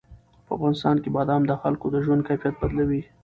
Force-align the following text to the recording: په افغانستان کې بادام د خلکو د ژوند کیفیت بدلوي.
په 0.45 0.51
افغانستان 0.57 0.95
کې 1.03 1.09
بادام 1.17 1.41
د 1.47 1.51
خلکو 1.61 1.85
د 1.91 1.95
ژوند 2.05 2.21
کیفیت 2.29 2.55
بدلوي. 2.61 3.01